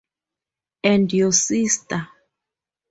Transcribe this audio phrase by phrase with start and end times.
[0.83, 2.07] And Your Sister?